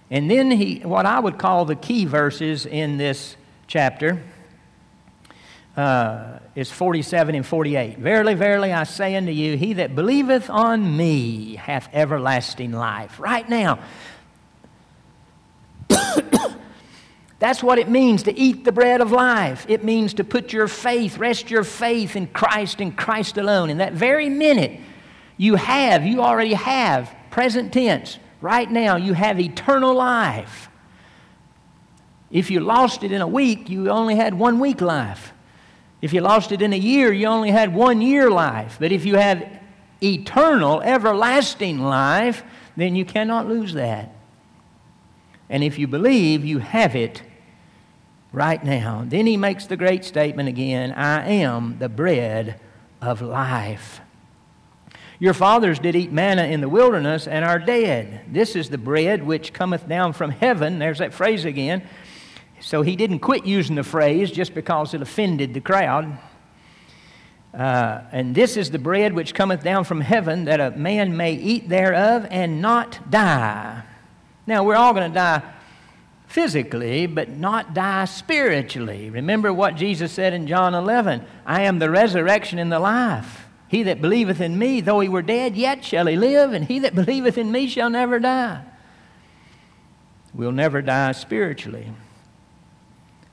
[0.09, 3.37] And then he, what I would call the key verses in this
[3.67, 4.21] chapter
[5.77, 7.97] uh, is 47 and 48.
[7.97, 13.19] Verily, verily, I say unto you, he that believeth on me hath everlasting life.
[13.19, 13.79] Right now,
[17.39, 19.65] that's what it means to eat the bread of life.
[19.69, 23.69] It means to put your faith, rest your faith in Christ and Christ alone.
[23.69, 24.79] In that very minute,
[25.37, 30.69] you have, you already have, present tense, Right now, you have eternal life.
[32.31, 35.31] If you lost it in a week, you only had one week life.
[36.01, 38.77] If you lost it in a year, you only had one year life.
[38.79, 39.47] But if you have
[40.01, 42.43] eternal, everlasting life,
[42.75, 44.15] then you cannot lose that.
[45.49, 47.21] And if you believe, you have it
[48.31, 49.03] right now.
[49.05, 52.59] Then he makes the great statement again I am the bread
[53.01, 53.99] of life.
[55.19, 58.21] Your fathers did eat manna in the wilderness and are dead.
[58.27, 60.79] This is the bread which cometh down from heaven.
[60.79, 61.83] There's that phrase again.
[62.61, 66.17] So he didn't quit using the phrase just because it offended the crowd.
[67.53, 71.33] Uh, and this is the bread which cometh down from heaven, that a man may
[71.33, 73.83] eat thereof and not die.
[74.47, 75.43] Now, we're all going to die
[76.27, 79.09] physically, but not die spiritually.
[79.09, 83.47] Remember what Jesus said in John 11 I am the resurrection and the life.
[83.67, 86.79] He that believeth in me, though he were dead, yet shall he live, and he
[86.79, 88.63] that believeth in me shall never die.
[90.33, 91.91] We'll never die spiritually.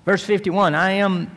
[0.08, 1.30] Verse 51 I am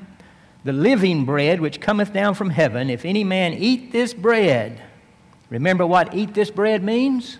[0.63, 2.89] the living bread which cometh down from heaven.
[2.89, 4.81] If any man eat this bread,
[5.49, 7.37] remember what eat this bread means?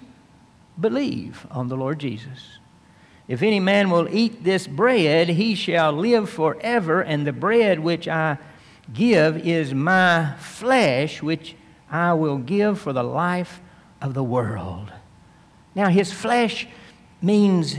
[0.78, 2.60] Believe on the Lord Jesus.
[3.30, 8.10] If any man will eat this bread, he shall live forever, and the bread which
[8.10, 8.38] I
[8.94, 11.56] give is my flesh, which
[11.90, 13.62] I will give for the life
[14.02, 14.92] of the world.
[15.76, 16.68] Now, his flesh
[17.22, 17.78] means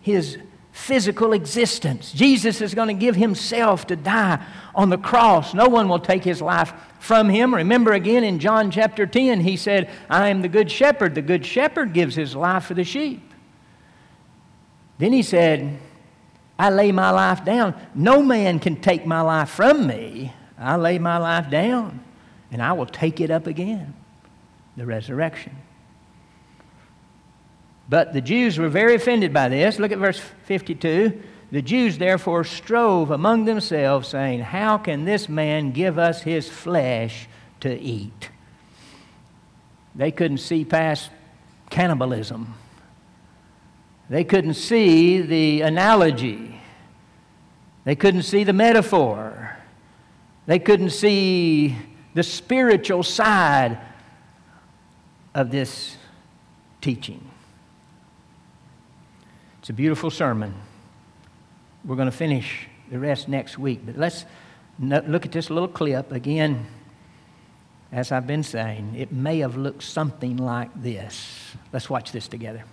[0.00, 0.38] his
[0.72, 2.12] physical existence.
[2.12, 4.44] Jesus is going to give himself to die
[4.74, 5.54] on the cross.
[5.54, 7.54] No one will take his life from him.
[7.54, 11.14] Remember again in John chapter 10, he said, I am the good shepherd.
[11.14, 13.22] The good shepherd gives his life for the sheep.
[14.98, 15.78] Then he said,
[16.58, 17.74] I lay my life down.
[17.94, 20.32] No man can take my life from me.
[20.58, 22.00] I lay my life down
[22.50, 23.94] and I will take it up again.
[24.76, 25.56] The resurrection.
[27.88, 29.78] But the Jews were very offended by this.
[29.78, 31.20] Look at verse 52.
[31.50, 37.28] The Jews therefore strove among themselves, saying, How can this man give us his flesh
[37.60, 38.30] to eat?
[39.94, 41.10] They couldn't see past
[41.68, 42.54] cannibalism.
[44.08, 46.60] They couldn't see the analogy.
[47.84, 49.56] They couldn't see the metaphor.
[50.46, 51.76] They couldn't see
[52.14, 53.78] the spiritual side
[55.34, 55.96] of this
[56.80, 57.31] teaching.
[59.72, 60.52] It's a beautiful sermon.
[61.86, 64.26] We're going to finish the rest next week, but let's
[64.78, 66.66] look at this little clip again.
[67.90, 71.54] As I've been saying, it may have looked something like this.
[71.72, 72.64] Let's watch this together.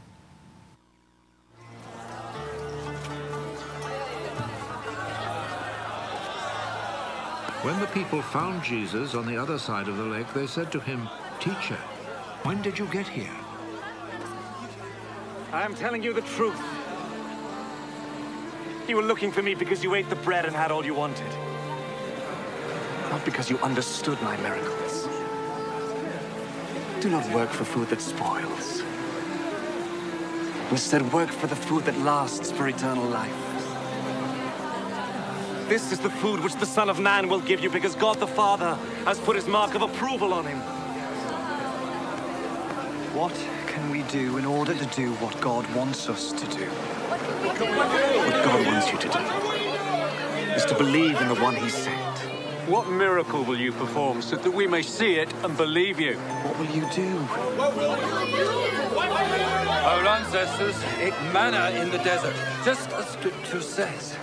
[7.61, 10.81] When the people found Jesus on the other side of the lake, they said to
[10.81, 11.07] him,
[11.39, 11.79] Teacher,
[12.43, 13.31] when did you get here?
[15.53, 16.78] I am telling you the truth.
[18.89, 21.31] You were looking for me because you ate the bread and had all you wanted.
[23.11, 25.07] Not because you understood my miracles.
[26.99, 28.81] Do not work for food that spoils.
[30.71, 33.31] Instead, work for the food that lasts for eternal life.
[35.69, 38.25] This is the food which the Son of Man will give you because God the
[38.25, 38.73] Father
[39.05, 40.57] has put his mark of approval on him.
[43.13, 43.35] What
[43.67, 46.67] can we do in order to do what God wants us to do?
[47.29, 49.19] What God wants you to do
[50.55, 52.17] is to believe in the one he sent.
[52.67, 56.17] What miracle will you perform so that we may see it and believe you?
[56.17, 57.17] What will you do?
[59.85, 64.15] Our ancestors ate manna in the desert, just as Scripture says.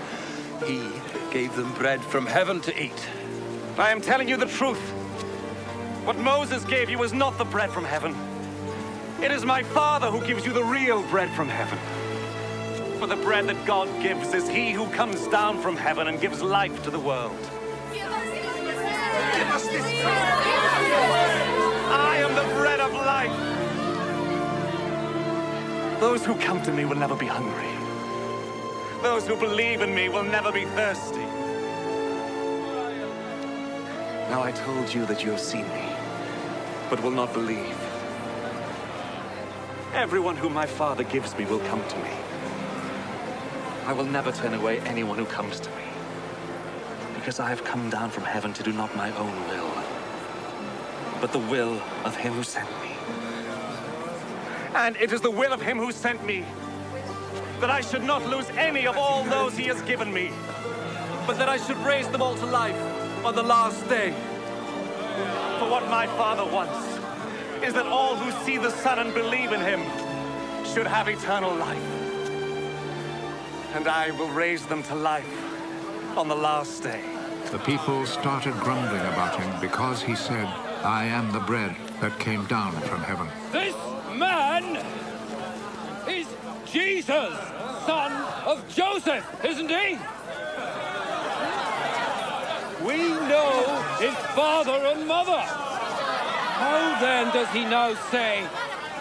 [0.64, 0.88] He
[1.32, 3.08] gave them bread from heaven to eat.
[3.78, 4.80] I am telling you the truth.
[6.04, 8.14] What Moses gave you was not the bread from heaven.
[9.20, 11.78] It is my Father who gives you the real bread from heaven.
[12.98, 16.40] For the bread that God gives is he who comes down from heaven and gives
[16.40, 17.36] life to the world.
[17.92, 20.32] Give us this bread.
[21.92, 23.36] I am the bread of life.
[26.00, 27.68] Those who come to me will never be hungry.
[29.02, 31.26] Those who believe in me will never be thirsty.
[34.30, 35.84] Now I told you that you have seen me,
[36.88, 37.76] but will not believe.
[39.92, 42.10] Everyone whom my Father gives me will come to me.
[43.86, 45.84] I will never turn away anyone who comes to me.
[47.14, 49.70] Because I have come down from heaven to do not my own will,
[51.20, 52.90] but the will of him who sent me.
[54.74, 56.44] And it is the will of him who sent me
[57.60, 60.32] that I should not lose any of all those he has given me,
[61.24, 64.10] but that I should raise them all to life on the last day.
[65.60, 69.60] For what my Father wants is that all who see the Son and believe in
[69.60, 69.80] him
[70.74, 72.05] should have eternal life.
[73.76, 75.28] And I will raise them to life
[76.16, 77.02] on the last day.
[77.52, 80.46] The people started grumbling about him because he said,
[80.82, 83.28] I am the bread that came down from heaven.
[83.52, 83.76] This
[84.14, 84.82] man
[86.08, 86.26] is
[86.64, 87.34] Jesus,
[87.84, 88.12] son
[88.46, 89.98] of Joseph, isn't he?
[92.82, 92.96] We
[93.28, 95.42] know his father and mother.
[96.62, 98.46] How then does he now say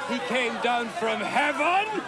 [0.09, 2.03] he came down from heaven?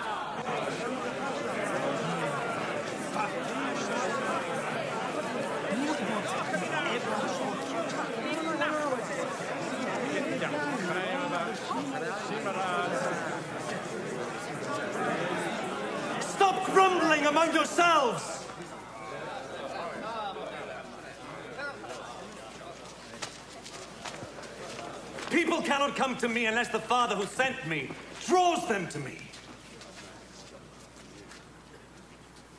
[16.22, 18.46] Stop grumbling among yourselves!
[25.30, 27.90] People cannot come to me unless the Father who sent me
[28.26, 29.18] draws them to me.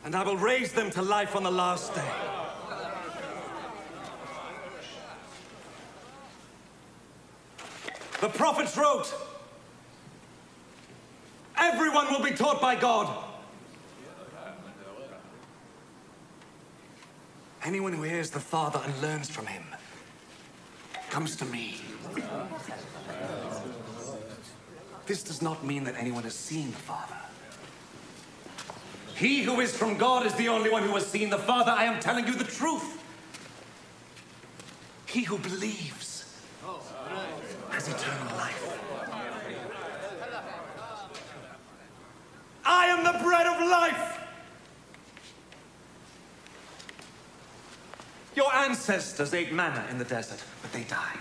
[0.04, 2.10] And I will raise them to life on the last day.
[8.20, 9.12] The prophets wrote,
[11.56, 13.27] Everyone will be taught by God.
[17.68, 19.62] Anyone who hears the Father and learns from him
[21.10, 21.76] comes to me.
[25.04, 27.14] This does not mean that anyone has seen the Father.
[29.14, 31.70] He who is from God is the only one who has seen the Father.
[31.70, 33.04] I am telling you the truth.
[35.04, 36.24] He who believes
[37.68, 38.80] has eternal life.
[42.64, 44.18] I am the bread of life.
[48.38, 51.18] Your ancestors ate manna in the desert, but they died.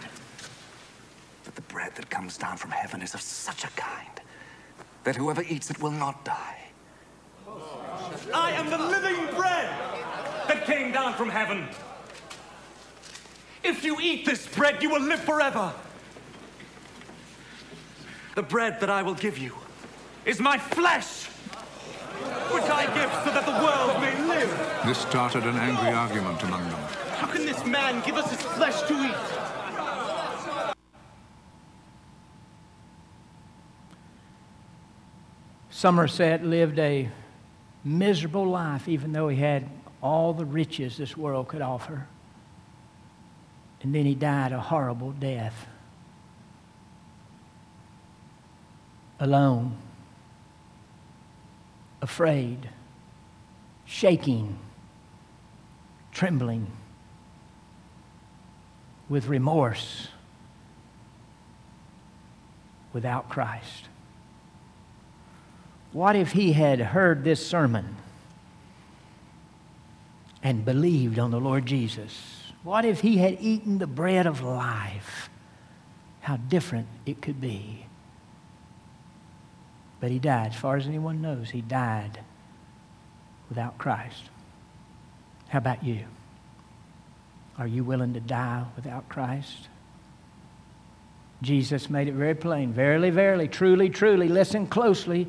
[1.45, 4.21] But the bread that comes down from heaven is of such a kind
[5.05, 6.57] that whoever eats it will not die.
[8.33, 9.69] I am the living bread
[10.49, 11.69] that came down from heaven.
[13.63, 15.73] If you eat this bread, you will live forever.
[18.35, 19.55] The bread that I will give you
[20.25, 21.25] is my flesh,
[22.51, 24.83] which I give so that the world may live.
[24.85, 27.06] This started an angry argument among them.
[27.17, 30.75] How can this man give us his flesh to eat?
[35.71, 37.09] Somerset lived a
[37.83, 39.67] miserable life, even though he had
[40.01, 42.07] all the riches this world could offer.
[43.81, 45.67] And then he died a horrible death.
[49.19, 49.75] Alone,
[52.01, 52.69] afraid,
[53.85, 54.59] shaking,
[56.11, 56.67] trembling,
[59.09, 60.09] with remorse,
[62.93, 63.87] without Christ.
[65.93, 67.95] What if he had heard this sermon
[70.43, 72.51] and believed on the Lord Jesus?
[72.63, 75.29] What if he had eaten the bread of life?
[76.21, 77.85] How different it could be.
[79.99, 80.51] But he died.
[80.51, 82.19] As far as anyone knows, he died
[83.49, 84.29] without Christ.
[85.47, 86.05] How about you?
[87.57, 89.67] Are you willing to die without Christ?
[91.41, 92.73] Jesus made it very plain.
[92.73, 95.27] Verily, verily, truly, truly, listen closely.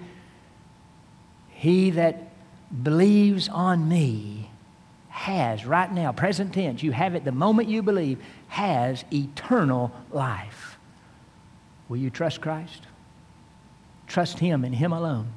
[1.48, 2.30] He that
[2.82, 4.50] believes on me
[5.08, 8.18] has, right now, present tense, you have it the moment you believe,
[8.48, 10.78] has eternal life.
[11.88, 12.82] Will you trust Christ?
[14.06, 15.28] Trust Him and Him alone.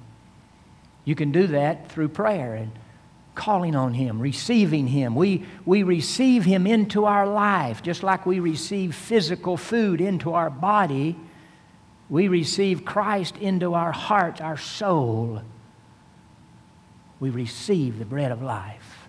[1.04, 2.72] You can do that through prayer and
[3.36, 5.16] calling on Him, receiving Him.
[5.16, 10.50] We, we receive Him into our life, just like we receive physical food into our
[10.50, 11.16] body.
[12.10, 15.42] We receive Christ into our heart, our soul.
[17.20, 19.08] We receive the bread of life.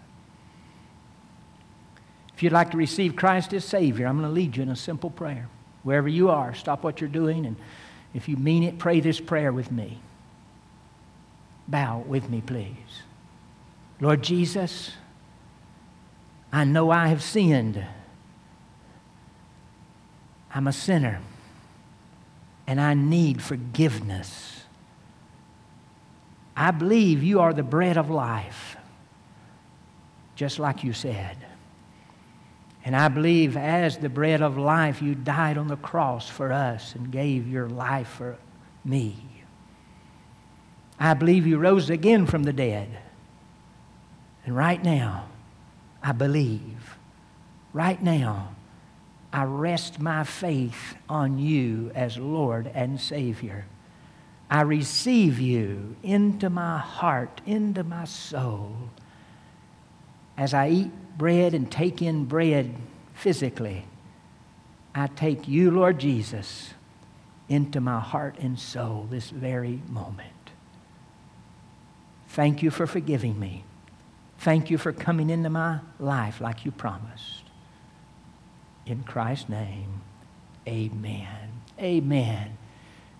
[2.34, 4.76] If you'd like to receive Christ as Savior, I'm going to lead you in a
[4.76, 5.48] simple prayer.
[5.82, 7.56] Wherever you are, stop what you're doing, and
[8.14, 10.00] if you mean it, pray this prayer with me.
[11.66, 13.01] Bow with me, please.
[14.02, 14.90] Lord Jesus,
[16.52, 17.86] I know I have sinned.
[20.52, 21.20] I'm a sinner,
[22.66, 24.64] and I need forgiveness.
[26.56, 28.76] I believe you are the bread of life,
[30.34, 31.36] just like you said.
[32.84, 36.96] And I believe as the bread of life, you died on the cross for us
[36.96, 38.36] and gave your life for
[38.84, 39.16] me.
[40.98, 42.98] I believe you rose again from the dead.
[44.44, 45.28] And right now,
[46.02, 46.96] I believe.
[47.72, 48.54] Right now,
[49.32, 53.64] I rest my faith on you as Lord and Savior.
[54.50, 58.76] I receive you into my heart, into my soul.
[60.36, 62.74] As I eat bread and take in bread
[63.14, 63.86] physically,
[64.94, 66.74] I take you, Lord Jesus,
[67.48, 70.28] into my heart and soul this very moment.
[72.28, 73.64] Thank you for forgiving me.
[74.42, 77.44] Thank you for coming into my life like you promised.
[78.86, 80.00] In Christ's name,
[80.66, 81.62] amen.
[81.78, 82.58] Amen.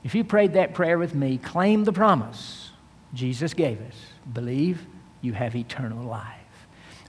[0.02, 2.70] If you prayed that prayer with me, claim the promise
[3.14, 3.94] Jesus gave us.
[4.32, 4.84] Believe
[5.20, 6.26] you have eternal life.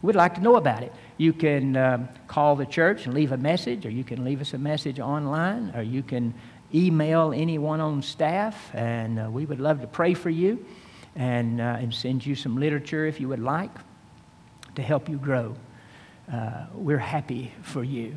[0.04, 0.94] We'd like to know about it.
[1.18, 4.54] You can um, call the church and leave a message, or you can leave us
[4.54, 6.36] a message online, or you can
[6.72, 10.64] email anyone on staff, and uh, we would love to pray for you
[11.16, 13.72] and, uh, and send you some literature if you would like
[14.76, 15.56] to help you grow.
[16.32, 18.16] Uh, we're happy for you.